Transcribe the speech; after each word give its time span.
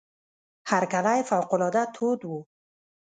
هرکلی 0.69 1.21
فوق 1.29 1.49
العاده 1.55 1.83
تود 1.95 2.19
وو. 2.27 2.39